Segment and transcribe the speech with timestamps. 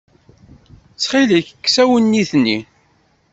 [0.93, 2.59] Ttxilek, kkes awennit-nni.